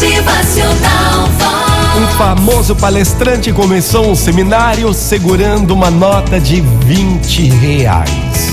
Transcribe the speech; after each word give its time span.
Motivacional. 0.00 1.28
Um 1.96 2.06
famoso 2.16 2.76
palestrante 2.76 3.52
começou 3.52 4.08
um 4.08 4.14
seminário 4.14 4.94
segurando 4.94 5.72
uma 5.72 5.90
nota 5.90 6.38
de 6.38 6.60
20 6.60 7.48
reais. 7.48 8.52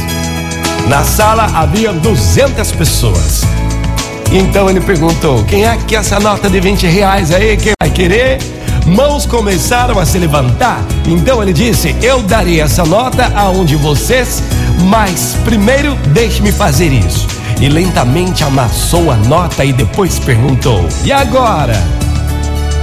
Na 0.88 1.04
sala 1.04 1.44
havia 1.54 1.94
200 1.94 2.72
pessoas. 2.72 3.44
Então 4.32 4.68
ele 4.68 4.82
perguntou: 4.82 5.44
quem 5.44 5.68
é 5.68 5.78
que 5.78 5.96
essa 5.96 6.20
nota 6.20 6.50
de 6.50 6.60
20 6.60 6.88
reais 6.88 7.32
aí 7.32 7.56
quem 7.58 7.74
vai 7.80 7.92
querer? 7.92 8.40
Mãos 8.88 9.28
começaram 9.28 10.00
a 10.00 10.06
se 10.06 10.18
levantar. 10.18 10.84
Então 11.08 11.44
ele 11.44 11.54
disse: 11.54 11.96
Eu 12.02 12.24
darei 12.24 12.60
essa 12.60 12.84
nota 12.84 13.32
aonde 13.36 13.76
vocês, 13.76 14.42
mas 14.90 15.38
primeiro 15.46 15.94
deixe-me 16.08 16.52
fazer 16.52 16.92
isso. 16.92 17.28
E 17.60 17.70
lentamente 17.70 18.44
amassou 18.44 19.10
a 19.10 19.16
nota 19.16 19.64
e 19.64 19.72
depois 19.72 20.20
perguntou: 20.20 20.88
E 21.04 21.12
agora? 21.12 21.76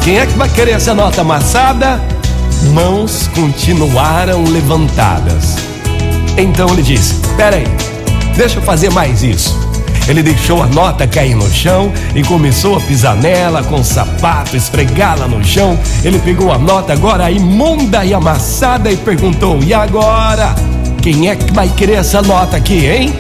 Quem 0.03 0.19
é 0.19 0.27
que 0.27 0.33
vai 0.33 0.49
querer 0.49 0.73
essa 0.73 0.95
nota 0.95 1.21
amassada? 1.21 2.01
Mãos 2.73 3.29
continuaram 3.35 4.43
levantadas. 4.45 5.57
Então 6.37 6.69
ele 6.71 6.83
disse: 6.83 7.15
Peraí, 7.37 7.67
deixa 8.37 8.59
eu 8.59 8.63
fazer 8.63 8.91
mais 8.91 9.23
isso. 9.23 9.61
Ele 10.09 10.23
deixou 10.23 10.63
a 10.63 10.67
nota 10.67 11.07
cair 11.07 11.37
no 11.37 11.49
chão 11.53 11.93
e 12.15 12.23
começou 12.25 12.77
a 12.77 12.81
pisar 12.81 13.15
nela 13.17 13.63
com 13.63 13.77
o 13.77 13.85
sapato, 13.85 14.57
esfregá-la 14.57 15.29
no 15.29 15.45
chão. 15.45 15.79
Ele 16.03 16.19
pegou 16.19 16.51
a 16.51 16.59
nota 16.59 16.93
agora 16.93 17.31
imunda 17.31 18.05
e 18.05 18.13
amassada 18.13 18.91
e 18.91 18.97
perguntou: 18.97 19.63
E 19.63 19.73
agora? 19.73 20.55
Quem 21.01 21.29
é 21.29 21.37
que 21.37 21.53
vai 21.53 21.69
querer 21.69 21.95
essa 21.95 22.23
nota 22.23 22.57
aqui, 22.57 22.87
hein? 22.87 23.13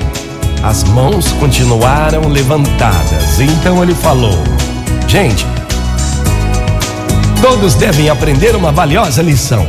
As 0.62 0.84
mãos 0.84 1.32
continuaram 1.32 2.28
levantadas. 2.28 3.40
Então 3.40 3.82
ele 3.82 3.94
falou: 3.94 4.38
Gente, 5.08 5.44
todos 7.40 7.74
devem 7.74 8.08
aprender 8.08 8.54
uma 8.54 8.70
valiosa 8.70 9.20
lição. 9.22 9.66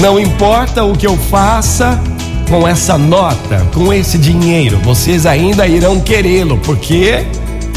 Não 0.00 0.18
importa 0.18 0.84
o 0.84 0.96
que 0.96 1.06
eu 1.06 1.16
faça, 1.16 2.00
com 2.48 2.68
essa 2.68 2.98
nota, 2.98 3.66
com 3.72 3.92
esse 3.92 4.18
dinheiro, 4.18 4.78
vocês 4.84 5.24
ainda 5.24 5.66
irão 5.66 5.98
querê-lo, 6.00 6.58
porque 6.58 7.26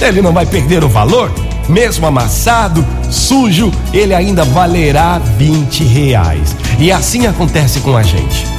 ele 0.01 0.21
não 0.21 0.33
vai 0.33 0.45
perder 0.45 0.83
o 0.83 0.89
valor. 0.89 1.31
Mesmo 1.69 2.05
amassado, 2.05 2.85
sujo, 3.09 3.71
ele 3.93 4.13
ainda 4.13 4.43
valerá 4.43 5.19
20 5.37 5.83
reais. 5.85 6.55
E 6.77 6.91
assim 6.91 7.25
acontece 7.25 7.79
com 7.79 7.95
a 7.95 8.03
gente. 8.03 8.54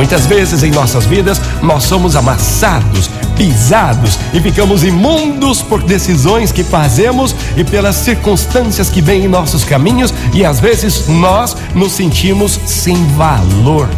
Muitas 0.00 0.24
vezes 0.24 0.62
em 0.62 0.70
nossas 0.70 1.04
vidas 1.04 1.38
nós 1.60 1.82
somos 1.82 2.16
amassados, 2.16 3.10
pisados 3.36 4.18
e 4.32 4.40
ficamos 4.40 4.82
imundos 4.82 5.60
por 5.60 5.82
decisões 5.82 6.50
que 6.50 6.64
fazemos 6.64 7.36
e 7.54 7.62
pelas 7.62 7.96
circunstâncias 7.96 8.88
que 8.88 9.02
vêm 9.02 9.26
em 9.26 9.28
nossos 9.28 9.62
caminhos 9.62 10.14
e 10.32 10.42
às 10.42 10.58
vezes 10.58 11.06
nós 11.06 11.54
nos 11.74 11.92
sentimos 11.92 12.58
sem 12.64 12.96
valor 13.08 13.90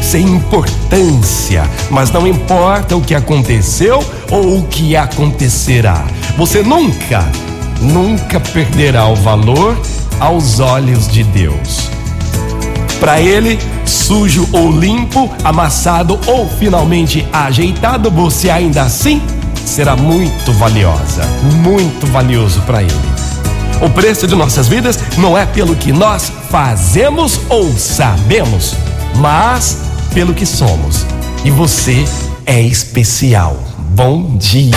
sem 0.00 0.22
importância, 0.22 1.68
mas 1.90 2.12
não 2.12 2.28
importa 2.28 2.96
o 2.96 3.00
que 3.00 3.14
aconteceu 3.14 4.04
ou 4.30 4.58
o 4.58 4.66
que 4.68 4.94
acontecerá. 4.94 6.04
Você 6.38 6.62
nunca, 6.62 7.28
nunca 7.80 8.38
perderá 8.38 9.08
o 9.08 9.16
valor 9.16 9.76
aos 10.20 10.60
olhos 10.60 11.08
de 11.08 11.24
Deus. 11.24 11.90
Para 13.00 13.18
Ele, 13.18 13.58
sujo 13.86 14.46
ou 14.52 14.70
limpo, 14.70 15.30
amassado 15.42 16.20
ou 16.26 16.46
finalmente 16.46 17.26
ajeitado, 17.32 18.10
você 18.10 18.50
ainda 18.50 18.82
assim 18.82 19.22
será 19.64 19.96
muito 19.96 20.52
valiosa, 20.52 21.24
muito 21.64 22.06
valioso 22.06 22.60
para 22.62 22.82
Ele. 22.82 22.92
O 23.80 23.88
preço 23.88 24.26
de 24.26 24.34
nossas 24.34 24.68
vidas 24.68 24.98
não 25.16 25.36
é 25.36 25.46
pelo 25.46 25.74
que 25.74 25.90
nós 25.90 26.30
fazemos 26.50 27.40
ou 27.48 27.72
sabemos, 27.72 28.76
mas 29.16 29.78
pelo 30.12 30.34
que 30.34 30.44
somos. 30.44 31.06
E 31.42 31.50
você 31.50 32.04
é 32.44 32.60
especial. 32.60 33.56
Bom 33.94 34.36
dia. 34.36 34.76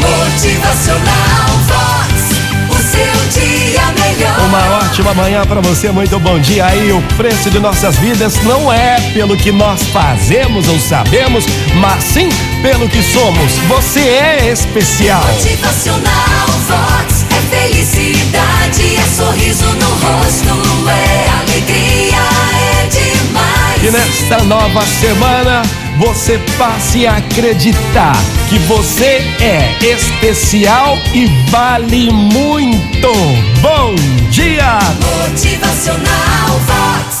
Motivacional 0.00 1.11
ótima 5.02 5.14
manhã 5.14 5.44
para 5.44 5.60
você, 5.60 5.90
muito 5.90 6.18
bom 6.20 6.38
dia 6.38 6.64
aí. 6.64 6.92
O 6.92 7.02
preço 7.16 7.50
de 7.50 7.58
nossas 7.58 7.96
vidas 7.96 8.40
não 8.44 8.72
é 8.72 9.00
pelo 9.12 9.36
que 9.36 9.50
nós 9.50 9.82
fazemos 9.88 10.68
ou 10.68 10.78
sabemos, 10.78 11.44
mas 11.74 12.04
sim 12.04 12.28
pelo 12.62 12.88
que 12.88 13.02
somos. 13.02 13.52
Você 13.68 14.00
é 14.00 14.50
especial. 14.52 15.22
Motivacional 15.24 16.46
Vox 16.68 17.26
é 17.30 17.56
felicidade, 17.56 18.96
é 18.96 19.16
sorriso 19.16 19.66
no 19.66 19.88
rosto, 19.88 20.88
é 20.88 21.30
alegria, 21.40 22.22
é 22.54 22.86
demais. 22.86 23.80
Que 23.80 23.90
nesta 23.90 24.44
nova 24.44 24.82
semana 24.86 25.62
você 25.98 26.38
passe 26.56 27.06
a 27.06 27.16
acreditar 27.16 28.16
que 28.52 28.58
você 28.58 29.22
é 29.40 29.78
especial 29.82 30.98
e 31.14 31.24
vale 31.48 32.12
muito. 32.12 33.08
Bom 33.62 33.94
dia! 34.30 34.78
Motivacional 35.00 36.60
Vox. 36.66 37.12